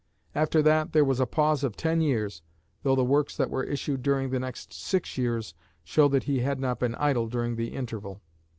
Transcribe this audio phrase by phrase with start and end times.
[0.33, 2.41] After that there was a pause of ten years,
[2.81, 6.59] though the works that were issued during the next six years show that he had
[6.59, 8.19] not been idle during the interval.